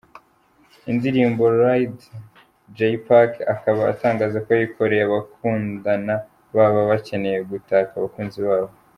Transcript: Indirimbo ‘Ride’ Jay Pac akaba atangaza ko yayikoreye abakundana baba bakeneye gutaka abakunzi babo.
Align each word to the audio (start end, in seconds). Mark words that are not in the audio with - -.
Indirimbo 0.91 1.43
‘Ride’ 1.61 2.03
Jay 2.75 2.95
Pac 3.07 3.31
akaba 3.53 3.81
atangaza 3.93 4.37
ko 4.45 4.49
yayikoreye 4.55 5.03
abakundana 5.05 6.13
baba 6.55 6.81
bakeneye 6.89 7.39
gutaka 7.51 7.91
abakunzi 7.95 8.39
babo. 8.47 8.71